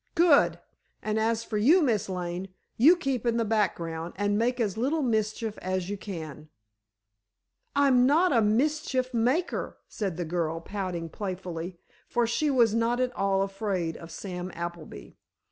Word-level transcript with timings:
"Good! 0.15 0.57
And 1.03 1.19
as 1.19 1.43
for 1.43 1.59
you, 1.59 1.83
Miss 1.83 2.09
Lane, 2.09 2.47
you 2.75 2.95
keep 2.95 3.23
in 3.23 3.37
the 3.37 3.45
background, 3.45 4.13
and 4.15 4.35
make 4.35 4.59
as 4.59 4.75
little 4.75 5.03
mischief 5.03 5.59
as 5.59 5.91
you 5.91 5.95
can." 5.99 6.49
"I'm 7.75 8.07
not 8.07 8.33
a 8.33 8.41
mischief 8.41 9.13
maker," 9.13 9.77
said 9.87 10.17
the 10.17 10.25
girl, 10.25 10.59
pouting 10.59 11.09
playfully, 11.09 11.77
for 12.07 12.25
she 12.25 12.49
was 12.49 12.73
not 12.73 12.99
at 12.99 13.13
all 13.15 13.43
afraid 13.43 13.95
of 13.95 14.09
Sam 14.09 14.51
Appleby. 14.55 15.11